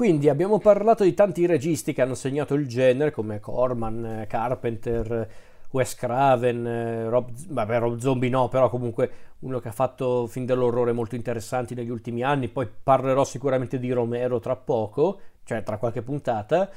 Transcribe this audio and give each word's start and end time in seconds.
Quindi 0.00 0.30
abbiamo 0.30 0.58
parlato 0.58 1.04
di 1.04 1.12
tanti 1.12 1.44
registi 1.44 1.92
che 1.92 2.00
hanno 2.00 2.14
segnato 2.14 2.54
il 2.54 2.66
genere, 2.66 3.10
come 3.10 3.38
Corman, 3.38 4.24
Carpenter, 4.26 5.28
Wes 5.72 5.94
Craven, 5.94 7.10
Rob, 7.10 7.28
vabbè, 7.48 7.78
Rob 7.80 7.98
Zombie 7.98 8.30
no, 8.30 8.48
però 8.48 8.70
comunque 8.70 9.10
uno 9.40 9.58
che 9.58 9.68
ha 9.68 9.72
fatto 9.72 10.26
film 10.26 10.46
dell'orrore 10.46 10.92
molto 10.92 11.16
interessanti 11.16 11.74
negli 11.74 11.90
ultimi 11.90 12.22
anni. 12.22 12.48
Poi 12.48 12.66
parlerò 12.82 13.24
sicuramente 13.24 13.78
di 13.78 13.92
Romero 13.92 14.40
tra 14.40 14.56
poco, 14.56 15.20
cioè 15.44 15.62
tra 15.62 15.76
qualche 15.76 16.00
puntata. 16.00 16.70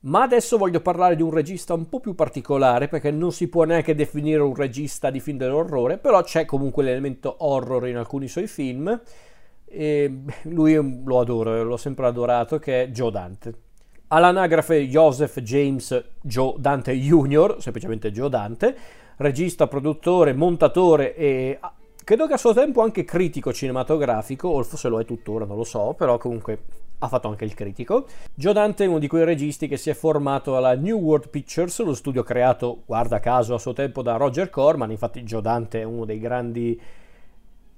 Ma 0.00 0.22
adesso 0.22 0.56
voglio 0.56 0.80
parlare 0.80 1.16
di 1.16 1.22
un 1.22 1.30
regista 1.30 1.74
un 1.74 1.86
po' 1.90 2.00
più 2.00 2.14
particolare 2.14 2.88
perché 2.88 3.10
non 3.10 3.30
si 3.30 3.48
può 3.48 3.64
neanche 3.64 3.94
definire 3.94 4.40
un 4.40 4.54
regista 4.54 5.10
di 5.10 5.20
film 5.20 5.36
dell'orrore, 5.36 5.98
però 5.98 6.22
c'è 6.22 6.46
comunque 6.46 6.82
l'elemento 6.82 7.36
horror 7.40 7.88
in 7.88 7.98
alcuni 7.98 8.26
suoi 8.26 8.46
film 8.46 8.98
e 9.70 10.22
lui 10.42 11.02
lo 11.04 11.20
adoro, 11.20 11.62
l'ho 11.62 11.76
sempre 11.76 12.06
adorato, 12.06 12.58
che 12.58 12.84
è 12.84 12.88
Joe 12.88 13.10
Dante. 13.10 13.54
All'anagrafe 14.08 14.88
Joseph 14.88 15.40
James 15.40 16.04
Joe 16.22 16.54
Dante 16.58 16.94
Jr., 16.96 17.56
semplicemente 17.58 18.10
Joe 18.10 18.30
Dante, 18.30 18.74
regista, 19.16 19.66
produttore, 19.66 20.32
montatore 20.32 21.14
e 21.14 21.58
credo 22.04 22.26
che 22.26 22.32
a 22.32 22.38
suo 22.38 22.54
tempo 22.54 22.80
anche 22.80 23.04
critico 23.04 23.52
cinematografico, 23.52 24.48
o 24.48 24.62
forse 24.62 24.88
lo 24.88 24.98
è 24.98 25.04
tuttora, 25.04 25.44
non 25.44 25.56
lo 25.56 25.64
so, 25.64 25.94
però 25.96 26.16
comunque 26.16 26.62
ha 27.00 27.08
fatto 27.08 27.28
anche 27.28 27.44
il 27.44 27.54
critico. 27.54 28.06
Joe 28.34 28.54
Dante 28.54 28.84
è 28.84 28.88
uno 28.88 28.98
di 28.98 29.08
quei 29.08 29.24
registi 29.24 29.68
che 29.68 29.76
si 29.76 29.90
è 29.90 29.94
formato 29.94 30.56
alla 30.56 30.74
New 30.74 30.98
World 30.98 31.28
Pictures, 31.28 31.80
lo 31.82 31.94
studio 31.94 32.22
creato, 32.22 32.82
guarda 32.86 33.20
caso, 33.20 33.54
a 33.54 33.58
suo 33.58 33.72
tempo 33.72 34.02
da 34.02 34.16
Roger 34.16 34.48
Corman, 34.48 34.90
infatti 34.90 35.22
Joe 35.22 35.42
Dante 35.42 35.80
è 35.80 35.84
uno 35.84 36.04
dei 36.04 36.18
grandi 36.18 36.80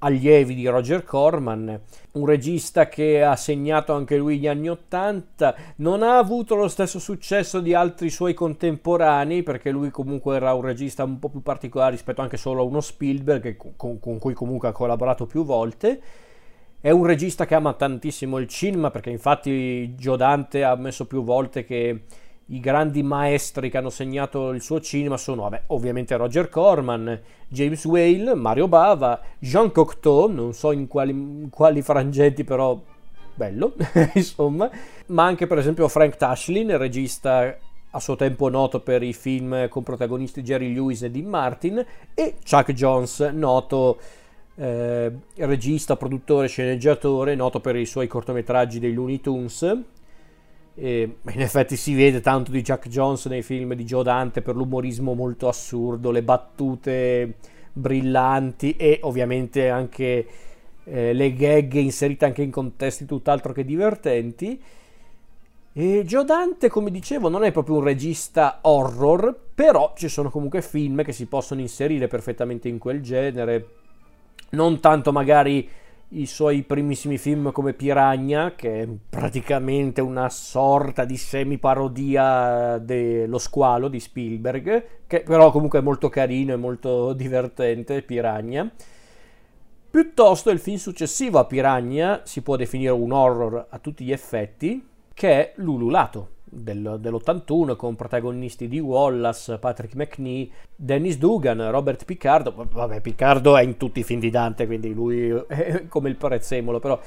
allievi 0.00 0.54
di 0.54 0.66
Roger 0.66 1.04
Corman, 1.04 1.80
un 2.12 2.26
regista 2.26 2.88
che 2.88 3.22
ha 3.22 3.36
segnato 3.36 3.92
anche 3.92 4.16
lui 4.16 4.38
gli 4.38 4.46
anni 4.46 4.68
Ottanta, 4.68 5.54
non 5.76 6.02
ha 6.02 6.18
avuto 6.18 6.54
lo 6.54 6.68
stesso 6.68 6.98
successo 6.98 7.60
di 7.60 7.74
altri 7.74 8.10
suoi 8.10 8.34
contemporanei 8.34 9.42
perché 9.42 9.70
lui 9.70 9.90
comunque 9.90 10.36
era 10.36 10.52
un 10.54 10.62
regista 10.62 11.04
un 11.04 11.18
po' 11.18 11.28
più 11.28 11.42
particolare 11.42 11.92
rispetto 11.92 12.22
anche 12.22 12.36
solo 12.36 12.62
a 12.62 12.64
uno 12.64 12.80
Spielberg 12.80 13.56
con, 13.76 13.98
con 13.98 14.18
cui 14.18 14.34
comunque 14.34 14.68
ha 14.68 14.72
collaborato 14.72 15.26
più 15.26 15.44
volte. 15.44 16.00
È 16.80 16.90
un 16.90 17.04
regista 17.04 17.44
che 17.44 17.54
ama 17.54 17.74
tantissimo 17.74 18.38
il 18.38 18.46
cinema 18.46 18.90
perché 18.90 19.10
infatti 19.10 19.94
Gio 19.96 20.16
Dante 20.16 20.64
ha 20.64 20.70
ammesso 20.70 21.06
più 21.06 21.22
volte 21.22 21.64
che 21.64 22.04
i 22.50 22.60
grandi 22.60 23.02
maestri 23.02 23.70
che 23.70 23.78
hanno 23.78 23.90
segnato 23.90 24.50
il 24.50 24.60
suo 24.60 24.80
cinema 24.80 25.16
sono 25.16 25.42
vabbè, 25.42 25.62
ovviamente 25.68 26.16
Roger 26.16 26.48
Corman, 26.48 27.20
James 27.48 27.84
Whale, 27.84 28.34
Mario 28.34 28.66
Bava, 28.66 29.20
Jean 29.38 29.70
Cocteau, 29.70 30.28
non 30.28 30.52
so 30.52 30.72
in 30.72 30.86
quali, 30.86 31.12
in 31.12 31.48
quali 31.50 31.82
frangenti 31.82 32.44
però 32.44 32.80
bello, 33.34 33.74
insomma, 34.14 34.68
ma 35.06 35.24
anche 35.24 35.46
per 35.46 35.58
esempio 35.58 35.86
Frank 35.88 36.16
Tashlin, 36.16 36.76
regista 36.76 37.56
a 37.92 38.00
suo 38.00 38.16
tempo 38.16 38.48
noto 38.48 38.80
per 38.80 39.02
i 39.02 39.12
film 39.12 39.68
con 39.68 39.82
protagonisti 39.82 40.42
Jerry 40.42 40.72
Lewis 40.72 41.02
e 41.02 41.10
Dean 41.10 41.26
Martin, 41.26 41.84
e 42.14 42.34
Chuck 42.48 42.72
Jones, 42.72 43.20
noto 43.32 43.98
eh, 44.56 45.12
regista, 45.36 45.96
produttore, 45.96 46.48
sceneggiatore, 46.48 47.34
noto 47.34 47.60
per 47.60 47.76
i 47.76 47.86
suoi 47.86 48.08
cortometraggi 48.08 48.78
dei 48.78 48.92
Looney 48.92 49.20
Tunes, 49.20 49.78
e 50.74 51.16
in 51.32 51.40
effetti 51.40 51.76
si 51.76 51.94
vede 51.94 52.20
tanto 52.20 52.50
di 52.50 52.62
Jack 52.62 52.88
Jones 52.88 53.26
nei 53.26 53.42
film 53.42 53.74
di 53.74 53.84
Joe 53.84 54.02
Dante 54.02 54.42
per 54.42 54.56
l'umorismo 54.56 55.14
molto 55.14 55.48
assurdo, 55.48 56.10
le 56.10 56.22
battute 56.22 57.34
brillanti 57.72 58.76
e 58.76 59.00
ovviamente 59.02 59.68
anche 59.68 60.26
eh, 60.84 61.12
le 61.12 61.34
gag 61.34 61.74
inserite 61.74 62.24
anche 62.24 62.42
in 62.42 62.50
contesti 62.50 63.04
tutt'altro 63.04 63.52
che 63.52 63.64
divertenti. 63.64 64.60
E 65.72 66.04
Joe 66.04 66.24
Dante, 66.24 66.68
come 66.68 66.90
dicevo, 66.90 67.28
non 67.28 67.44
è 67.44 67.52
proprio 67.52 67.76
un 67.76 67.84
regista 67.84 68.58
horror, 68.62 69.38
però 69.54 69.92
ci 69.96 70.08
sono 70.08 70.28
comunque 70.28 70.62
film 70.62 71.04
che 71.04 71.12
si 71.12 71.26
possono 71.26 71.60
inserire 71.60 72.08
perfettamente 72.08 72.68
in 72.68 72.78
quel 72.78 73.00
genere. 73.00 73.68
Non 74.50 74.80
tanto 74.80 75.12
magari 75.12 75.68
i 76.12 76.26
suoi 76.26 76.62
primissimi 76.62 77.18
film 77.18 77.52
come 77.52 77.72
Piranha, 77.72 78.54
che 78.56 78.82
è 78.82 78.88
praticamente 79.08 80.00
una 80.00 80.28
sorta 80.28 81.04
di 81.04 81.16
semi-parodia 81.16 82.78
dello 82.78 83.38
squalo 83.38 83.88
di 83.88 84.00
Spielberg, 84.00 84.84
che 85.06 85.20
però 85.20 85.50
comunque 85.50 85.78
è 85.78 85.82
molto 85.82 86.08
carino 86.08 86.52
e 86.52 86.56
molto 86.56 87.12
divertente, 87.12 88.02
Piranha. 88.02 88.68
Piuttosto 89.90 90.50
il 90.50 90.58
film 90.58 90.76
successivo 90.76 91.38
a 91.38 91.44
Piranha 91.44 92.22
si 92.24 92.42
può 92.42 92.56
definire 92.56 92.92
un 92.92 93.12
horror 93.12 93.66
a 93.68 93.78
tutti 93.78 94.04
gli 94.04 94.12
effetti, 94.12 94.84
che 95.14 95.30
è 95.30 95.52
Lululato 95.56 96.38
del, 96.50 96.98
dell'81 97.00 97.76
con 97.76 97.94
protagonisti 97.94 98.68
di 98.68 98.80
Wallace, 98.80 99.58
Patrick 99.58 99.94
McNee, 99.94 100.48
Dennis 100.74 101.16
Dugan, 101.16 101.70
Robert 101.70 102.04
Piccardo. 102.04 102.52
Vabbè, 102.70 103.00
Piccardo 103.00 103.56
è 103.56 103.62
in 103.62 103.76
tutti 103.76 104.00
i 104.00 104.04
film 104.04 104.20
di 104.20 104.30
Dante, 104.30 104.66
quindi 104.66 104.92
lui 104.92 105.30
è 105.46 105.86
come 105.88 106.08
il 106.08 106.16
prezzemolo, 106.16 106.80
però 106.80 107.00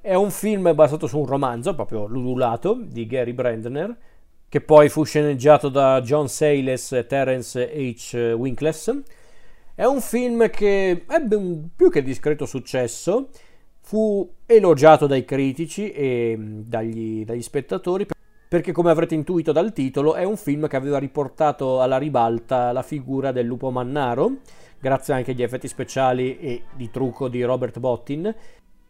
è 0.00 0.14
un 0.14 0.30
film 0.30 0.74
basato 0.74 1.06
su 1.06 1.18
un 1.18 1.26
romanzo, 1.26 1.74
proprio 1.74 2.06
Lululato, 2.06 2.78
di 2.80 3.06
Gary 3.06 3.32
Brandner, 3.32 3.96
che 4.48 4.60
poi 4.60 4.88
fu 4.88 5.02
sceneggiato 5.02 5.68
da 5.68 6.00
John 6.00 6.28
Sayles 6.28 6.92
e 6.92 7.06
Terence 7.06 7.60
H. 7.60 8.34
Winkless. 8.36 9.00
È 9.74 9.84
un 9.84 10.00
film 10.00 10.48
che 10.50 11.04
ebbe 11.08 11.34
un 11.34 11.68
più 11.74 11.90
che 11.90 12.02
discreto 12.02 12.46
successo, 12.46 13.30
fu 13.80 14.30
elogiato 14.46 15.06
dai 15.06 15.24
critici 15.24 15.90
e 15.90 16.36
dagli, 16.38 17.24
dagli 17.24 17.42
spettatori 17.42 18.06
perché 18.48 18.72
come 18.72 18.90
avrete 18.90 19.14
intuito 19.14 19.52
dal 19.52 19.72
titolo 19.72 20.14
è 20.14 20.24
un 20.24 20.36
film 20.36 20.68
che 20.68 20.76
aveva 20.76 20.98
riportato 20.98 21.80
alla 21.80 21.98
ribalta 21.98 22.72
la 22.72 22.82
figura 22.82 23.32
del 23.32 23.46
lupo 23.46 23.70
mannaro, 23.70 24.38
grazie 24.78 25.14
anche 25.14 25.32
agli 25.32 25.42
effetti 25.42 25.68
speciali 25.68 26.38
e 26.38 26.62
di 26.74 26.90
trucco 26.90 27.28
di 27.28 27.42
Robert 27.42 27.78
Bottin, 27.78 28.34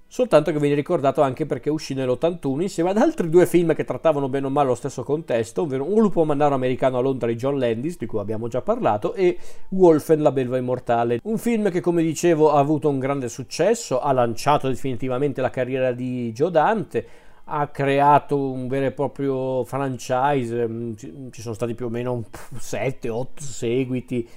soltanto 0.06 0.52
che 0.52 0.60
viene 0.60 0.76
ricordato 0.76 1.22
anche 1.22 1.44
perché 1.44 1.70
uscì 1.70 1.92
nell'81 1.92 2.60
insieme 2.60 2.90
ad 2.90 2.98
altri 2.98 3.28
due 3.28 3.46
film 3.46 3.74
che 3.74 3.82
trattavano 3.82 4.28
bene 4.28 4.46
o 4.46 4.50
male 4.50 4.68
lo 4.68 4.74
stesso 4.76 5.02
contesto, 5.02 5.62
ovvero 5.62 5.90
Un 5.90 6.00
lupo 6.00 6.24
mannaro 6.24 6.54
americano 6.54 6.98
a 6.98 7.00
Londra 7.00 7.26
di 7.26 7.34
John 7.34 7.58
Landis, 7.58 7.98
di 7.98 8.06
cui 8.06 8.20
abbiamo 8.20 8.46
già 8.46 8.62
parlato, 8.62 9.14
e 9.14 9.36
Wolfen 9.70 10.22
la 10.22 10.30
belva 10.30 10.56
immortale. 10.56 11.18
Un 11.24 11.38
film 11.38 11.68
che 11.70 11.80
come 11.80 12.02
dicevo 12.02 12.52
ha 12.52 12.58
avuto 12.58 12.88
un 12.88 13.00
grande 13.00 13.28
successo, 13.28 14.00
ha 14.00 14.12
lanciato 14.12 14.68
definitivamente 14.68 15.40
la 15.40 15.50
carriera 15.50 15.90
di 15.90 16.30
Joe 16.32 16.50
Dante, 16.52 17.06
ha 17.46 17.68
creato 17.68 18.50
un 18.50 18.68
vero 18.68 18.86
e 18.86 18.92
proprio 18.92 19.64
franchise, 19.64 20.66
mm, 20.66 20.92
ci 21.30 21.42
sono 21.42 21.54
stati 21.54 21.74
più 21.74 21.86
o 21.86 21.88
meno 21.90 22.24
7-8 22.56 23.26
seguiti 23.36 24.28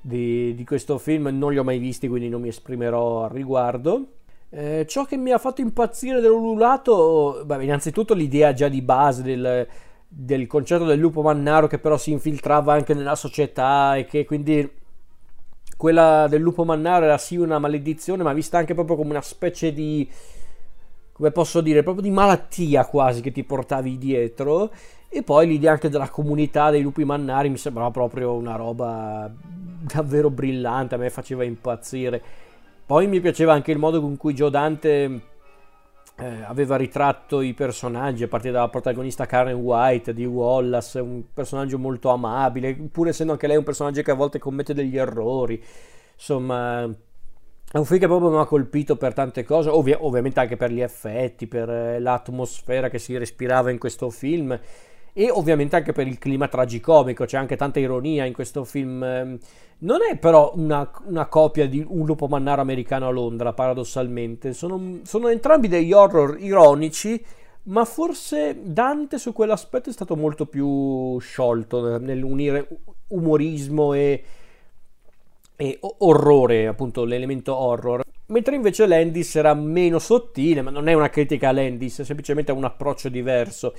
di, 0.00 0.54
di, 0.54 0.64
questo 0.64 0.98
film, 0.98 1.28
non 1.32 1.52
li 1.52 1.58
ho 1.58 1.64
mai 1.64 1.78
visti 1.78 2.08
quindi 2.08 2.28
non 2.28 2.40
mi 2.40 2.48
esprimerò 2.48 3.24
al 3.24 3.30
riguardo. 3.30 4.06
Eh, 4.50 4.86
ciò 4.86 5.04
che 5.04 5.16
mi 5.16 5.32
ha 5.32 5.38
fatto 5.38 5.62
impazzire 5.62 6.20
dell'ululato, 6.20 7.42
beh, 7.44 7.64
innanzitutto 7.64 8.14
l'idea 8.14 8.52
già 8.52 8.68
di 8.68 8.82
base 8.82 9.22
del, 9.22 9.66
del 10.06 10.46
concetto 10.46 10.84
del 10.84 11.00
lupo 11.00 11.22
mannaro 11.22 11.66
che 11.66 11.78
però 11.80 11.96
si 11.96 12.12
infiltrava 12.12 12.72
anche 12.72 12.94
nella 12.94 13.16
società 13.16 13.96
e 13.96 14.04
che 14.04 14.24
quindi 14.24 14.70
quella 15.76 16.28
del 16.28 16.40
lupo 16.40 16.64
mannaro 16.64 17.06
era 17.06 17.18
sì 17.18 17.36
una 17.36 17.58
maledizione 17.58 18.22
ma 18.22 18.32
vista 18.32 18.58
anche 18.58 18.74
proprio 18.74 18.96
come 18.96 19.10
una 19.10 19.22
specie 19.22 19.72
di 19.72 20.08
come 21.14 21.30
posso 21.30 21.60
dire, 21.60 21.84
proprio 21.84 22.02
di 22.02 22.10
malattia 22.10 22.84
quasi 22.86 23.20
che 23.20 23.30
ti 23.30 23.44
portavi 23.44 23.98
dietro. 23.98 24.70
E 25.08 25.22
poi 25.22 25.46
l'idea 25.46 25.70
anche 25.70 25.88
della 25.88 26.10
comunità 26.10 26.70
dei 26.70 26.82
lupi 26.82 27.04
mannari 27.04 27.48
mi 27.48 27.56
sembrava 27.56 27.92
proprio 27.92 28.34
una 28.34 28.56
roba 28.56 29.32
davvero 29.32 30.28
brillante, 30.28 30.96
a 30.96 30.98
me 30.98 31.08
faceva 31.08 31.44
impazzire. 31.44 32.20
Poi 32.84 33.06
mi 33.06 33.20
piaceva 33.20 33.52
anche 33.52 33.70
il 33.70 33.78
modo 33.78 34.00
con 34.00 34.16
cui 34.16 34.34
Joe 34.34 34.50
Dante 34.50 35.20
eh, 36.16 36.42
aveva 36.44 36.74
ritratto 36.74 37.40
i 37.42 37.54
personaggi, 37.54 38.24
a 38.24 38.28
partire 38.28 38.52
dalla 38.52 38.68
protagonista 38.68 39.24
Karen 39.24 39.54
White 39.54 40.12
di 40.12 40.24
Wallace, 40.24 40.98
un 40.98 41.22
personaggio 41.32 41.78
molto 41.78 42.08
amabile, 42.10 42.74
pur 42.74 43.06
essendo 43.06 43.32
anche 43.32 43.46
lei 43.46 43.56
un 43.56 43.64
personaggio 43.64 44.02
che 44.02 44.10
a 44.10 44.14
volte 44.14 44.40
commette 44.40 44.74
degli 44.74 44.98
errori. 44.98 45.62
Insomma, 46.14 46.92
è 47.74 47.78
un 47.78 47.86
film 47.86 47.98
che 47.98 48.06
proprio 48.06 48.30
mi 48.30 48.38
ha 48.38 48.44
colpito 48.44 48.94
per 48.94 49.14
tante 49.14 49.42
cose, 49.42 49.68
ovvi- 49.68 49.96
ovviamente 49.98 50.38
anche 50.38 50.56
per 50.56 50.70
gli 50.70 50.80
effetti, 50.80 51.48
per 51.48 51.68
eh, 51.68 51.98
l'atmosfera 51.98 52.88
che 52.88 53.00
si 53.00 53.18
respirava 53.18 53.72
in 53.72 53.78
questo 53.78 54.10
film 54.10 54.56
e 55.12 55.28
ovviamente 55.28 55.74
anche 55.74 55.90
per 55.90 56.06
il 56.06 56.18
clima 56.18 56.46
tragicomico, 56.46 57.24
c'è 57.24 57.36
anche 57.36 57.56
tanta 57.56 57.80
ironia 57.80 58.26
in 58.26 58.32
questo 58.32 58.62
film. 58.62 59.02
Ehm, 59.02 59.38
non 59.78 59.98
è 60.08 60.16
però 60.18 60.52
una, 60.54 60.88
una 61.06 61.26
copia 61.26 61.66
di 61.66 61.84
Un 61.84 62.06
lupo 62.06 62.28
mannaro 62.28 62.60
americano 62.60 63.08
a 63.08 63.10
Londra, 63.10 63.52
paradossalmente, 63.54 64.52
sono, 64.52 65.00
sono 65.02 65.26
entrambi 65.26 65.66
degli 65.66 65.92
horror 65.92 66.36
ironici, 66.38 67.20
ma 67.64 67.84
forse 67.84 68.56
Dante 68.62 69.18
su 69.18 69.32
quell'aspetto 69.32 69.90
è 69.90 69.92
stato 69.92 70.14
molto 70.14 70.46
più 70.46 71.18
sciolto 71.18 71.98
nell'unire 71.98 72.68
umorismo 73.08 73.94
e 73.94 74.22
e 75.56 75.78
orrore, 75.98 76.66
appunto 76.66 77.04
l'elemento 77.04 77.54
horror. 77.54 78.02
mentre 78.26 78.56
invece 78.56 78.86
Landis 78.86 79.36
era 79.36 79.54
meno 79.54 79.98
sottile, 79.98 80.62
ma 80.62 80.70
non 80.70 80.88
è 80.88 80.94
una 80.94 81.10
critica 81.10 81.50
a 81.50 81.52
Landis, 81.52 82.00
è 82.00 82.04
semplicemente 82.04 82.52
un 82.52 82.64
approccio 82.64 83.08
diverso. 83.08 83.74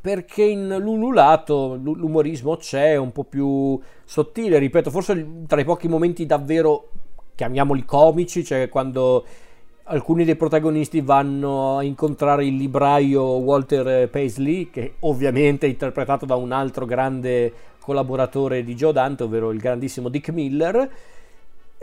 Perché 0.00 0.44
in 0.44 0.76
Lululato 0.78 1.74
l'umorismo 1.74 2.56
c'è, 2.56 2.96
un 2.96 3.12
po' 3.12 3.24
più 3.24 3.78
sottile, 4.04 4.58
ripeto, 4.58 4.90
forse 4.90 5.44
tra 5.46 5.60
i 5.60 5.64
pochi 5.64 5.88
momenti 5.88 6.26
davvero, 6.26 6.88
chiamiamoli 7.34 7.84
comici, 7.84 8.44
cioè 8.44 8.68
quando 8.68 9.24
alcuni 9.84 10.24
dei 10.24 10.36
protagonisti 10.36 11.00
vanno 11.00 11.78
a 11.78 11.82
incontrare 11.82 12.46
il 12.46 12.54
libraio 12.54 13.22
Walter 13.22 14.08
Paisley, 14.08 14.70
che 14.70 14.94
ovviamente 15.00 15.66
è 15.66 15.70
interpretato 15.70 16.24
da 16.24 16.36
un 16.36 16.52
altro 16.52 16.86
grande 16.86 17.52
collaboratore 17.80 18.62
di 18.62 18.74
Joe 18.74 18.92
Dante, 18.92 19.24
ovvero 19.24 19.50
il 19.50 19.58
grandissimo 19.58 20.08
Dick 20.08 20.28
Miller. 20.30 20.88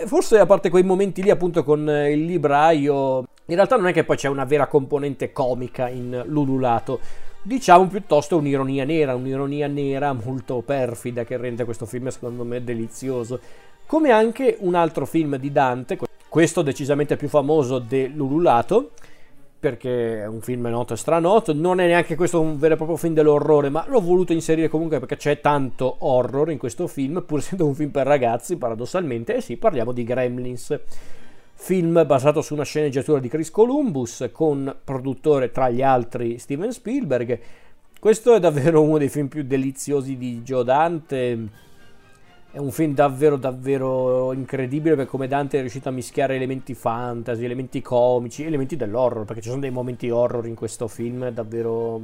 Forse 0.06 0.38
a 0.38 0.46
parte 0.46 0.70
quei 0.70 0.84
momenti 0.84 1.24
lì 1.24 1.32
appunto 1.32 1.64
con 1.64 1.80
il 1.80 2.26
libraio, 2.26 3.26
in 3.46 3.56
realtà 3.56 3.78
non 3.78 3.88
è 3.88 3.94
che 3.94 4.04
poi 4.04 4.16
c'è 4.16 4.28
una 4.28 4.46
vera 4.46 4.68
componente 4.68 5.32
comica 5.32 5.90
in 5.90 6.24
Lululato, 6.28 7.00
diciamo 7.42 7.88
piuttosto 7.88 8.38
un'ironia 8.38 8.84
nera, 8.84 9.16
un'ironia 9.16 9.68
nera 9.68 10.14
molto 10.14 10.62
perfida 10.62 11.24
che 11.24 11.38
rende 11.38 11.64
questo 11.64 11.86
film 11.86 12.10
secondo 12.10 12.44
me 12.44 12.64
delizioso. 12.64 13.40
Come 13.88 14.12
anche 14.12 14.58
un 14.60 14.76
altro 14.76 15.06
film 15.06 15.38
di 15.38 15.52
Dante, 15.52 15.98
questo 16.28 16.62
decisamente 16.62 17.16
più 17.16 17.30
famoso 17.30 17.80
dell'Ululato, 17.80 18.92
perché 19.70 20.22
è 20.22 20.26
un 20.26 20.40
film 20.40 20.68
noto 20.68 20.94
e 20.94 20.98
stranoto, 20.98 21.54
non 21.54 21.82
è 21.82 21.88
neanche 21.88 22.16
questo 22.16 22.40
un 22.40 22.58
vero 22.58 22.76
e 22.76 22.78
proprio 22.78 22.96
film 22.96 23.14
dell'orrore, 23.14 23.70
ma 23.70 23.86
l'ho 23.88 24.00
voluto 24.00 24.32
inserire 24.32 24.70
comunque 24.70 25.00
perché 25.00 25.18
c'è 25.18 25.42
tanto 25.42 25.98
horror 26.00 26.52
in 26.52 26.58
questo 26.58 26.88
film, 26.88 27.22
pur 27.26 27.40
essendo 27.40 27.66
un 27.66 27.76
film 27.76 27.90
per 27.90 28.08
ragazzi, 28.08 28.56
paradossalmente, 28.56 29.36
e 29.36 29.42
sì, 29.42 29.58
parliamo 29.58 29.92
di 29.92 30.04
Gremlins. 30.04 30.80
Film 31.60 32.06
basato 32.06 32.42
su 32.42 32.54
una 32.54 32.64
sceneggiatura 32.64 33.20
di 33.20 33.28
Chris 33.28 33.52
Columbus, 33.52 34.30
con 34.32 34.74
produttore 34.84 35.52
tra 35.52 35.70
gli 35.70 35.82
altri 35.82 36.38
Steven 36.38 36.72
Spielberg. 36.72 37.40
Questo 38.00 38.36
è 38.36 38.40
davvero 38.40 38.82
uno 38.84 38.98
dei 38.98 39.10
film 39.10 39.28
più 39.28 39.44
deliziosi 39.44 40.16
di 40.18 40.42
Joe 40.44 40.64
Dante 40.64 41.66
è 42.58 42.60
un 42.60 42.72
film 42.72 42.96
davvero 42.96 43.38
davvero 43.38 44.34
incredibile 44.34 44.96
per 44.96 45.06
come 45.06 45.28
Dante 45.28 45.58
è 45.58 45.62
riuscito 45.62 45.90
a 45.90 45.92
mischiare 45.92 46.36
elementi 46.36 46.74
fantasy, 46.74 47.46
elementi 47.46 47.84
comici, 47.84 48.44
elementi 48.44 48.76
dell'horror, 48.76 49.26
perché 49.26 49.44
ci 49.44 49.50
sono 49.50 49.62
dei 49.62 49.70
momenti 49.70 50.10
horror 50.10 50.48
in 50.48 50.56
questo 50.56 50.88
film 50.88 51.30
davvero 51.30 52.02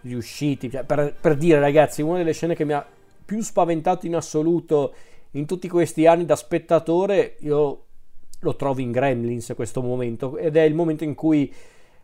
riusciti. 0.00 0.70
Cioè, 0.70 0.84
per, 0.84 1.14
per, 1.20 1.36
dire 1.36 1.60
ragazzi, 1.60 2.00
una 2.00 2.16
delle 2.16 2.32
scene 2.32 2.54
che 2.54 2.64
mi 2.64 2.72
ha 2.72 2.86
più 3.22 3.42
spaventato 3.42 4.06
in 4.06 4.16
assoluto 4.16 4.94
in 5.32 5.44
tutti 5.44 5.68
questi 5.68 6.06
anni 6.06 6.24
da 6.24 6.34
spettatore, 6.34 7.36
io 7.40 7.84
lo 8.40 8.56
trovo 8.56 8.80
in 8.80 8.90
Gremlins 8.90 9.52
questo 9.54 9.82
momento, 9.82 10.38
ed 10.38 10.56
è 10.56 10.62
il 10.62 10.74
momento 10.74 11.04
in 11.04 11.14
cui 11.14 11.52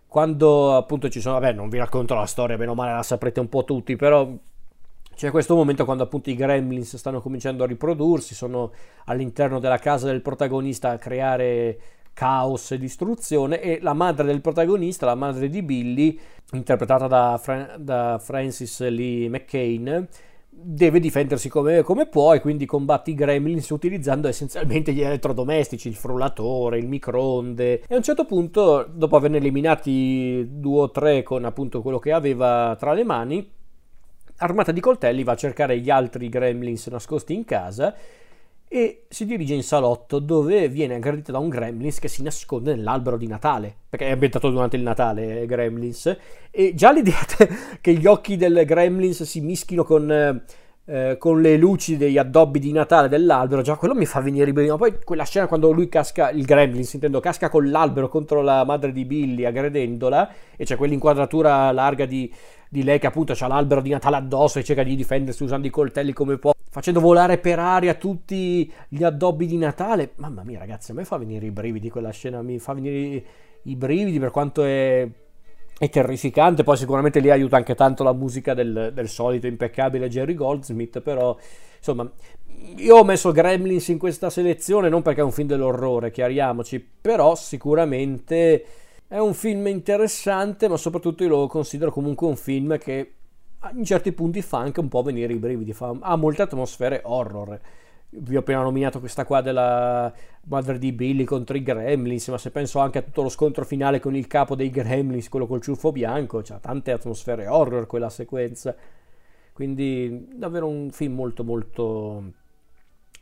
quando 0.07 0.77
appunto 0.77 1.09
ci 1.09 1.23
sono, 1.23 1.41
vabbè 1.41 1.55
non 1.55 1.71
vi 1.71 1.79
racconto 1.79 2.15
la 2.15 2.27
storia, 2.27 2.59
meno 2.59 2.75
male 2.75 2.93
la 2.93 3.03
saprete 3.03 3.41
un 3.41 3.49
po' 3.49 3.65
tutti, 3.65 3.97
però 3.97 4.31
c'è 5.15 5.31
questo 5.31 5.55
momento 5.55 5.85
quando 5.85 6.03
appunto 6.03 6.31
i 6.31 6.35
gremlins 6.35 6.97
stanno 6.97 7.21
cominciando 7.21 7.65
a 7.65 7.67
riprodursi, 7.67 8.35
sono 8.35 8.73
all'interno 9.07 9.59
della 9.59 9.79
casa 9.79 10.07
del 10.07 10.23
protagonista 10.23 10.91
a 10.91 10.99
creare 10.99 11.79
caos 12.15 12.71
e 12.71 12.79
distruzione 12.79 13.61
e 13.61 13.79
la 13.83 13.93
madre 13.93 14.27
del 14.27 14.41
protagonista, 14.41 15.05
la 15.05 15.15
madre 15.15 15.49
di 15.51 15.63
Billy, 15.63 16.19
interpretata 16.53 17.07
da, 17.07 17.39
Fra- 17.43 17.77
da 17.77 18.19
Francis 18.23 18.81
Lee 18.89 19.29
McCain, 19.29 20.09
deve 20.57 21.01
difendersi 21.01 21.49
come, 21.49 21.83
come, 21.83 22.07
può 22.07 22.33
e 22.33 22.41
quindi 22.41 22.65
combatti 22.65 23.11
i 23.11 23.15
gremlins 23.15 23.69
utilizzando 23.71 24.29
essenzialmente 24.29 24.93
gli 24.93 25.03
elettrodomestici, 25.03 25.89
il 25.89 25.97
frullatore, 25.97 26.79
il 26.79 26.87
microonde. 26.87 27.83
E 27.87 27.95
a 27.95 27.97
un 27.97 28.03
certo 28.03 28.25
punto, 28.25 28.89
dopo 28.89 29.17
averne 29.17 29.39
eliminati 29.39 30.47
due 30.49 30.83
o 30.83 30.91
tre 30.91 31.25
con 31.25 31.45
appunto 31.45 31.83
quello 31.83 31.99
che 31.99 32.13
aveva 32.13 32.77
tra 32.79 32.93
le 32.93 33.05
mani, 33.05 33.51
armata 34.39 34.73
di 34.73 34.81
coltelli 34.81 35.23
va 35.23 35.33
a 35.33 35.37
cercare 35.37 35.79
gli 35.79 35.91
altri 35.91 36.29
gremlins 36.29 36.87
nascosti 36.89 37.35
in 37.35 37.45
casa 37.45 37.95
e 38.75 39.05
si 39.09 39.25
dirige 39.25 39.55
in 39.55 39.63
salotto 39.63 40.19
dove 40.19 40.69
viene 40.69 40.97
aggredita 40.97 41.31
da 41.31 41.39
un 41.39 41.49
gremlins 41.49 42.01
che 42.01 42.09
si 42.09 42.25
nasconde 42.25 42.75
nell'albero 42.75 43.17
di 43.17 43.29
Natale, 43.29 43.73
perché 43.89 44.09
è 44.09 44.11
ambientato 44.11 44.51
durante 44.51 44.75
il 44.75 44.83
Natale 44.83 45.43
eh, 45.43 45.47
Gremlins, 45.47 46.17
e 46.51 46.75
già 46.75 46.91
l'idea 46.91 47.21
che 47.81 47.93
gli 47.93 48.07
occhi 48.07 48.37
del 48.37 48.65
gremlins 48.67 49.23
si 49.23 49.41
mischino 49.41 49.85
con, 49.85 50.43
eh, 50.87 51.17
con 51.19 51.41
le 51.41 51.57
luci 51.57 51.97
degli 51.97 52.19
addobbi 52.19 52.59
di 52.59 52.73
Natale 52.73 53.09
dell'albero, 53.09 53.63
già 53.63 53.77
quello 53.77 53.95
mi 53.95 54.07
fa 54.07 54.19
venire 54.19 54.51
i 54.51 54.53
brividi, 54.53 54.77
poi 54.77 54.97
quella 55.05 55.25
scena 55.25 55.47
quando 55.47 55.71
lui 55.71 55.89
casca, 55.89 56.31
il 56.31 56.45
gremlins 56.45 56.95
intendo, 56.95 57.21
casca 57.21 57.49
con 57.49 57.71
l'albero 57.71 58.09
contro 58.09 58.43
la 58.43 58.65
madre 58.65 58.91
di 58.91 59.05
Billy 59.05 59.45
aggredendola, 59.45 60.29
e 60.57 60.65
c'è 60.65 60.75
quell'inquadratura 60.75 61.71
larga 61.71 62.07
di 62.07 62.29
di 62.75 62.83
lei 62.83 62.99
che 62.99 63.07
appunto 63.07 63.37
ha 63.39 63.47
l'albero 63.47 63.81
di 63.81 63.91
Natale 63.91 64.17
addosso 64.17 64.59
e 64.59 64.65
cerca 64.65 64.83
di 64.83 64.97
difendersi 64.97 65.45
usando 65.45 65.69
i 65.69 65.71
coltelli 65.71 66.13
come 66.13 66.39
può, 66.39 66.53
facendo 66.69 66.99
volare 66.99 67.39
per 67.39 67.61
aria 67.61 67.95
tutti 67.95 68.69
gli 68.89 69.05
addobbi 69.05 69.47
di 69.47 69.57
Natale. 69.57 70.15
Mamma 70.17 70.43
mia 70.43 70.59
ragazzi, 70.59 70.91
a 70.91 70.95
me 70.95 71.05
fa 71.05 71.17
venire 71.17 71.47
i 71.47 71.53
brividi 71.53 71.89
quella 71.89 72.11
scena, 72.11 72.43
mi 72.43 72.59
fa 72.59 72.73
venire 72.73 73.25
i 73.63 73.77
brividi 73.77 74.19
per 74.19 74.33
quanto 74.33 74.65
è, 74.65 75.09
è 75.79 75.89
terrificante, 75.89 76.65
poi 76.65 76.77
sicuramente 76.77 77.21
lì 77.21 77.31
aiuta 77.31 77.57
anche 77.57 77.77
tanto 77.77 78.03
la 78.03 78.13
musica 78.13 78.55
del, 78.55 78.91
del 78.93 79.09
solito 79.09 79.47
impeccabile 79.47 80.09
Jerry 80.09 80.35
Goldsmith, 80.35 81.01
però 81.01 81.37
insomma 81.77 82.11
io 82.79 82.97
ho 82.97 83.05
messo 83.05 83.31
Gremlins 83.31 83.87
in 83.87 83.99
questa 83.99 84.31
selezione 84.31 84.89
non 84.89 85.03
perché 85.03 85.21
è 85.21 85.25
un 85.25 85.31
film 85.31 85.47
dell'orrore, 85.47 86.11
chiariamoci, 86.11 86.85
però 87.01 87.37
sicuramente 87.37 88.65
è 89.15 89.21
un 89.21 89.33
film 89.33 89.69
interessante, 89.69 90.67
ma 90.69 90.77
soprattutto 90.77 91.23
io 91.23 91.29
lo 91.29 91.47
considero 91.47 91.93
comunque 91.93 92.27
un 92.27 92.35
film 92.35 92.77
che 92.79 93.13
in 93.73 93.85
certi 93.85 94.11
punti 94.11 94.43
fa 94.43 94.59
anche 94.59 94.81
un 94.81 94.89
po' 94.89 95.03
venire 95.03 95.33
i 95.33 95.37
brividi, 95.37 95.73
fa, 95.73 95.97
ha 96.01 96.17
molte 96.17 96.43
atmosfere 96.43 97.01
horror. 97.05 97.61
Vi 98.09 98.35
ho 98.35 98.41
appena 98.41 98.63
nominato 98.63 98.99
questa 98.99 99.25
qua 99.25 99.41
della 99.41 100.13
madre 100.49 100.81
di 100.81 100.91
Billy 100.91 101.23
contro 101.23 101.57
i 101.57 101.63
Gremlins, 101.63 102.27
ma 102.27 102.39
se 102.39 102.51
penso 102.51 102.81
anche 102.81 102.99
a 102.99 103.03
tutto 103.03 103.23
lo 103.23 103.29
scontro 103.29 103.65
finale 103.65 104.01
con 104.01 104.17
il 104.17 104.27
capo 104.27 104.57
dei 104.57 104.69
Gremlins, 104.69 105.29
quello 105.29 105.47
col 105.47 105.63
ciuffo 105.63 105.93
bianco, 105.93 106.41
c'ha 106.43 106.59
tante 106.59 106.91
atmosfere 106.91 107.47
horror 107.47 107.87
quella 107.87 108.11
sequenza. 108.11 108.75
Quindi 109.53 110.27
davvero 110.35 110.67
un 110.67 110.91
film 110.91 111.15
molto 111.15 111.45
molto 111.45 112.33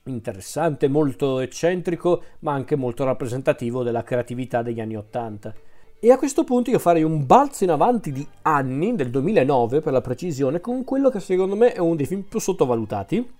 interessante, 0.04 0.88
molto 0.88 1.40
eccentrico, 1.40 2.22
ma 2.38 2.54
anche 2.54 2.76
molto 2.76 3.04
rappresentativo 3.04 3.82
della 3.82 4.02
creatività 4.02 4.62
degli 4.62 4.80
anni 4.80 4.96
Ottanta. 4.96 5.54
E 6.04 6.10
a 6.10 6.18
questo 6.18 6.42
punto 6.42 6.68
io 6.68 6.80
farei 6.80 7.04
un 7.04 7.26
balzo 7.26 7.62
in 7.62 7.70
avanti 7.70 8.10
di 8.10 8.26
anni, 8.42 8.96
del 8.96 9.08
2009 9.08 9.80
per 9.80 9.92
la 9.92 10.00
precisione, 10.00 10.58
con 10.58 10.82
quello 10.82 11.10
che 11.10 11.20
secondo 11.20 11.54
me 11.54 11.72
è 11.72 11.78
uno 11.78 11.94
dei 11.94 12.06
film 12.06 12.22
più 12.22 12.40
sottovalutati 12.40 13.30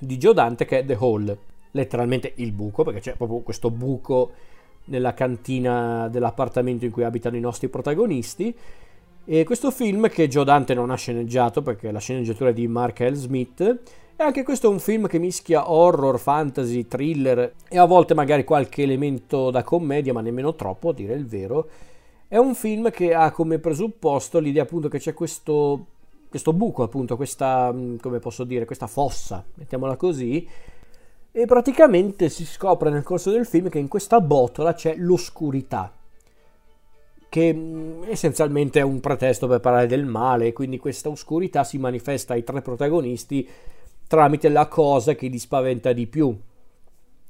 di 0.00 0.16
Joe 0.16 0.34
Dante 0.34 0.64
che 0.64 0.80
è 0.80 0.84
The 0.84 0.96
Hole, 0.98 1.38
letteralmente 1.70 2.32
il 2.38 2.50
buco, 2.50 2.82
perché 2.82 2.98
c'è 2.98 3.14
proprio 3.14 3.38
questo 3.42 3.70
buco 3.70 4.32
nella 4.86 5.14
cantina 5.14 6.08
dell'appartamento 6.08 6.84
in 6.84 6.90
cui 6.90 7.04
abitano 7.04 7.36
i 7.36 7.40
nostri 7.40 7.68
protagonisti. 7.68 8.52
E 9.24 9.44
questo 9.44 9.70
film 9.70 10.08
che 10.08 10.26
Joe 10.26 10.44
Dante 10.44 10.74
non 10.74 10.90
ha 10.90 10.96
sceneggiato, 10.96 11.62
perché 11.62 11.92
la 11.92 12.00
sceneggiatura 12.00 12.50
è 12.50 12.54
di 12.54 12.66
Mark 12.66 12.98
L. 12.98 13.14
Smith, 13.14 13.82
e 14.20 14.24
anche 14.24 14.42
questo 14.42 14.66
è 14.66 14.70
un 14.70 14.80
film 14.80 15.06
che 15.06 15.20
mischia 15.20 15.70
horror, 15.70 16.18
fantasy, 16.18 16.88
thriller 16.88 17.52
e 17.68 17.78
a 17.78 17.84
volte 17.84 18.14
magari 18.14 18.42
qualche 18.42 18.82
elemento 18.82 19.52
da 19.52 19.62
commedia, 19.62 20.12
ma 20.12 20.20
nemmeno 20.20 20.56
troppo, 20.56 20.88
a 20.88 20.92
dire 20.92 21.14
il 21.14 21.24
vero. 21.24 21.68
È 22.26 22.36
un 22.36 22.56
film 22.56 22.90
che 22.90 23.14
ha 23.14 23.30
come 23.30 23.60
presupposto 23.60 24.40
l'idea 24.40 24.64
appunto 24.64 24.88
che 24.88 24.98
c'è 24.98 25.14
questo, 25.14 25.86
questo 26.28 26.52
buco, 26.52 26.82
appunto, 26.82 27.14
questa, 27.14 27.72
mm, 27.72 27.98
come 27.98 28.18
posso 28.18 28.42
dire, 28.42 28.64
questa 28.64 28.88
fossa, 28.88 29.44
mettiamola 29.54 29.94
così, 29.94 30.44
e 31.30 31.46
praticamente 31.46 32.28
si 32.28 32.44
scopre 32.44 32.90
nel 32.90 33.04
corso 33.04 33.30
del 33.30 33.46
film 33.46 33.68
che 33.68 33.78
in 33.78 33.86
questa 33.86 34.20
botola 34.20 34.74
c'è 34.74 34.96
l'oscurità, 34.96 35.92
che 37.28 37.54
mm, 37.54 38.02
essenzialmente 38.08 38.80
è 38.80 38.82
un 38.82 38.98
pretesto 38.98 39.46
per 39.46 39.60
parlare 39.60 39.86
del 39.86 40.06
male, 40.06 40.52
quindi 40.52 40.76
questa 40.76 41.08
oscurità 41.08 41.62
si 41.62 41.78
manifesta 41.78 42.32
ai 42.32 42.42
tre 42.42 42.62
protagonisti 42.62 43.48
tramite 44.08 44.48
la 44.48 44.66
cosa 44.66 45.14
che 45.14 45.28
li 45.28 45.38
spaventa 45.38 45.92
di 45.92 46.08
più, 46.08 46.36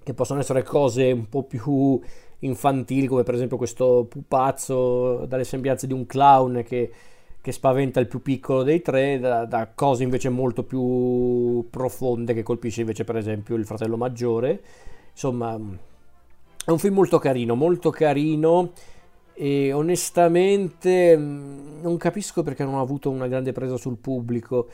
che 0.03 0.15
possono 0.15 0.41
essere 0.41 0.63
cose 0.63 1.11
un 1.11 1.29
po' 1.29 1.43
più 1.43 2.01
infantili, 2.41 3.07
come 3.07 3.25
per 3.25 3.35
esempio 3.35 3.57
questo 3.57 4.07
pupazzo 4.09 5.27
dalle 5.27 5.45
sembianze 5.45 5.87
di 5.87 5.93
un 5.93 6.07
clown 6.07 6.63
che, 6.65 6.91
che 7.41 7.53
spaventa 7.53 7.99
il 8.01 8.07
più 8.07 8.23
piccolo 8.23 8.63
dei 8.63 8.81
tre, 8.81 9.19
da, 9.19 9.45
da, 9.45 9.69
cose 9.75 10.05
invece 10.05 10.29
molto 10.29 10.63
più 10.63 11.67
profonde 11.69 12.33
che 12.33 12.45
colpisce 12.45 12.81
invece 12.81 13.05
per 13.05 13.17
esempio 13.17 13.57
il 13.57 13.67
fratello 13.67 13.97
maggiore. 13.97 14.63
Insomma, 15.11 15.59
è 16.65 16.71
un 16.71 16.79
film 16.79 16.95
molto 16.95 17.19
carino, 17.19 17.57
molto 17.57 17.91
carino 17.91 18.71
e 19.35 19.73
onestamente 19.73 21.17
mm, 21.17 21.81
non 21.83 21.97
capisco 21.97 22.45
perché 22.45 22.63
non 22.63 22.75
ha 22.75 22.81
avuto 22.81 23.11
una 23.11 23.27
grande 23.27 23.51
presa 23.51 23.77
sul 23.77 23.97
pubblico 23.97 24.69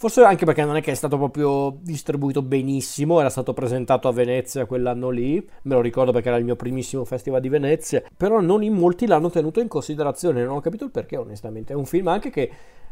Forse 0.00 0.22
anche 0.22 0.46
perché 0.46 0.64
non 0.64 0.76
è 0.76 0.80
che 0.80 0.92
è 0.92 0.94
stato 0.94 1.18
proprio 1.18 1.76
distribuito 1.82 2.40
benissimo, 2.40 3.20
era 3.20 3.28
stato 3.28 3.52
presentato 3.52 4.08
a 4.08 4.12
Venezia 4.12 4.64
quell'anno 4.64 5.10
lì, 5.10 5.46
me 5.64 5.74
lo 5.74 5.82
ricordo 5.82 6.10
perché 6.10 6.28
era 6.28 6.38
il 6.38 6.44
mio 6.44 6.56
primissimo 6.56 7.04
festival 7.04 7.42
di 7.42 7.50
Venezia, 7.50 8.02
però 8.16 8.40
non 8.40 8.62
in 8.62 8.72
molti 8.72 9.06
l'hanno 9.06 9.28
tenuto 9.28 9.60
in 9.60 9.68
considerazione, 9.68 10.42
non 10.42 10.56
ho 10.56 10.60
capito 10.62 10.84
il 10.84 10.90
perché 10.90 11.18
onestamente. 11.18 11.74
È 11.74 11.76
un 11.76 11.84
film 11.84 12.08
anche 12.08 12.30
che 12.30 12.40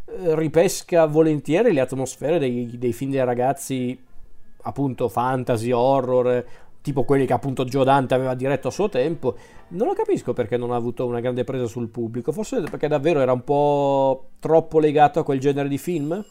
eh, 0.05 0.37
ripesca 0.37 1.07
volentieri 1.07 1.73
le 1.73 1.81
atmosfere 1.81 2.39
dei, 2.39 2.77
dei 2.77 2.93
film 2.93 3.13
dei 3.13 3.25
ragazzi 3.25 3.99
appunto 4.65 5.09
fantasy, 5.09 5.71
horror, 5.71 6.45
tipo 6.83 7.05
quelli 7.05 7.25
che 7.25 7.33
appunto 7.33 7.65
Joe 7.65 7.85
Dante 7.85 8.13
aveva 8.13 8.35
diretto 8.35 8.69
a 8.69 8.71
suo 8.71 8.91
tempo. 8.91 9.35
Non 9.69 9.87
lo 9.87 9.95
capisco 9.95 10.35
perché 10.35 10.59
non 10.59 10.73
ha 10.73 10.77
avuto 10.77 11.07
una 11.07 11.21
grande 11.21 11.45
presa 11.45 11.65
sul 11.65 11.89
pubblico, 11.89 12.33
forse 12.33 12.61
perché 12.61 12.87
davvero 12.87 13.21
era 13.21 13.33
un 13.33 13.45
po' 13.45 14.29
troppo 14.41 14.79
legato 14.79 15.21
a 15.21 15.25
quel 15.25 15.41
genere 15.41 15.69
di 15.69 15.79
film? 15.79 16.23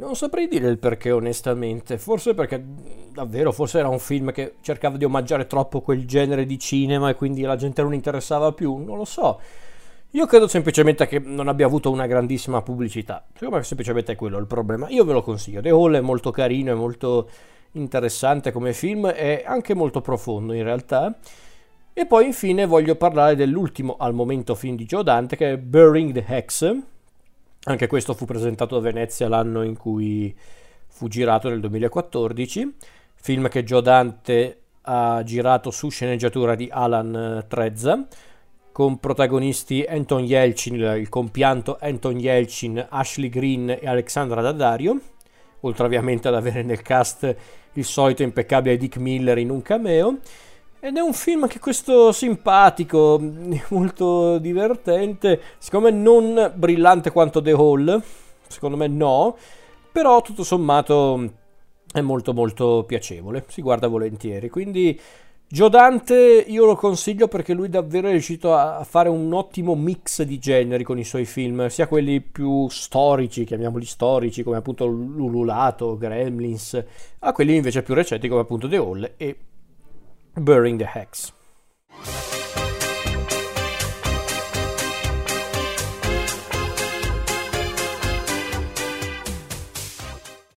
Non 0.00 0.16
saprei 0.16 0.48
dire 0.48 0.66
il 0.70 0.78
perché 0.78 1.10
onestamente, 1.10 1.98
forse 1.98 2.32
perché 2.32 2.64
davvero, 3.12 3.52
forse 3.52 3.80
era 3.80 3.88
un 3.88 3.98
film 3.98 4.32
che 4.32 4.54
cercava 4.62 4.96
di 4.96 5.04
omaggiare 5.04 5.46
troppo 5.46 5.82
quel 5.82 6.06
genere 6.06 6.46
di 6.46 6.58
cinema 6.58 7.10
e 7.10 7.14
quindi 7.14 7.42
la 7.42 7.56
gente 7.56 7.82
non 7.82 7.92
interessava 7.92 8.52
più, 8.52 8.78
non 8.78 8.96
lo 8.96 9.04
so. 9.04 9.38
Io 10.12 10.24
credo 10.24 10.48
semplicemente 10.48 11.06
che 11.06 11.18
non 11.18 11.48
abbia 11.48 11.66
avuto 11.66 11.90
una 11.90 12.06
grandissima 12.06 12.62
pubblicità, 12.62 13.26
secondo 13.34 13.56
me 13.56 13.62
semplicemente 13.62 14.12
è 14.12 14.16
quello 14.16 14.38
il 14.38 14.46
problema. 14.46 14.88
Io 14.88 15.04
ve 15.04 15.12
lo 15.12 15.20
consiglio, 15.20 15.60
The 15.60 15.68
Hall 15.68 15.94
è 15.94 16.00
molto 16.00 16.30
carino, 16.30 16.72
è 16.72 16.74
molto 16.74 17.28
interessante 17.72 18.52
come 18.52 18.72
film, 18.72 19.06
è 19.06 19.42
anche 19.44 19.74
molto 19.74 20.00
profondo 20.00 20.54
in 20.54 20.62
realtà. 20.62 21.14
E 21.92 22.06
poi 22.06 22.24
infine 22.24 22.64
voglio 22.64 22.96
parlare 22.96 23.36
dell'ultimo 23.36 23.96
al 23.98 24.14
momento 24.14 24.54
film 24.54 24.76
di 24.76 24.86
Joe 24.86 25.02
Dante 25.02 25.36
che 25.36 25.52
è 25.52 25.58
Burying 25.58 26.12
the 26.14 26.24
Hex, 26.26 26.74
anche 27.64 27.86
questo 27.86 28.14
fu 28.14 28.24
presentato 28.24 28.76
a 28.76 28.80
Venezia 28.80 29.28
l'anno 29.28 29.62
in 29.62 29.76
cui 29.76 30.34
fu 30.86 31.08
girato 31.08 31.48
nel 31.48 31.60
2014, 31.60 32.74
film 33.14 33.48
che 33.48 33.64
Joe 33.64 33.82
Dante 33.82 34.60
ha 34.82 35.22
girato 35.22 35.70
su 35.70 35.90
sceneggiatura 35.90 36.54
di 36.54 36.68
Alan 36.70 37.44
Trezza, 37.48 38.06
con 38.72 38.98
protagonisti 38.98 39.84
Anton 39.86 40.24
Yelchin, 40.24 40.74
il 40.74 41.08
compianto 41.08 41.76
Anton 41.80 42.18
Yelchin, 42.18 42.86
Ashley 42.88 43.28
Green 43.28 43.68
e 43.68 43.86
Alexandra 43.86 44.40
Daddario, 44.40 44.98
oltre 45.60 45.84
ovviamente 45.84 46.28
ad 46.28 46.34
avere 46.34 46.62
nel 46.62 46.80
cast 46.80 47.36
il 47.74 47.84
solito 47.84 48.22
impeccabile 48.22 48.76
Dick 48.76 48.96
Miller 48.96 49.38
in 49.38 49.50
un 49.50 49.60
cameo. 49.60 50.18
Ed 50.82 50.96
è 50.96 51.00
un 51.00 51.12
film 51.12 51.46
che 51.46 51.58
questo 51.58 52.10
simpatico, 52.10 53.20
molto 53.68 54.38
divertente, 54.38 55.38
secondo 55.58 55.90
me 55.90 55.94
non 55.94 56.52
brillante 56.54 57.10
quanto 57.10 57.42
The 57.42 57.50
Hall, 57.50 58.02
secondo 58.48 58.78
me 58.78 58.86
no, 58.86 59.36
però 59.92 60.22
tutto 60.22 60.42
sommato 60.42 61.32
è 61.92 62.00
molto 62.00 62.32
molto 62.32 62.84
piacevole, 62.86 63.44
si 63.48 63.60
guarda 63.60 63.88
volentieri, 63.88 64.48
quindi 64.48 64.98
Joe 65.46 65.68
Dante 65.68 66.44
io 66.46 66.64
lo 66.64 66.76
consiglio 66.76 67.28
perché 67.28 67.52
lui 67.52 67.68
davvero 67.68 68.08
è 68.08 68.12
riuscito 68.12 68.54
a 68.54 68.82
fare 68.84 69.10
un 69.10 69.34
ottimo 69.34 69.74
mix 69.74 70.22
di 70.22 70.38
generi 70.38 70.82
con 70.82 70.98
i 70.98 71.04
suoi 71.04 71.26
film, 71.26 71.66
sia 71.66 71.88
quelli 71.88 72.22
più 72.22 72.70
storici, 72.70 73.44
chiamiamoli 73.44 73.84
storici, 73.84 74.42
come 74.42 74.56
appunto 74.56 74.86
Lululato, 74.86 75.98
Gremlins, 75.98 76.82
a 77.18 77.32
quelli 77.32 77.56
invece 77.56 77.82
più 77.82 77.92
recenti 77.92 78.28
come 78.28 78.40
appunto 78.40 78.66
The 78.66 78.76
Hall 78.76 79.12
e 79.18 79.36
burying 80.44 80.78
the 80.78 80.86
hex. 80.86 81.32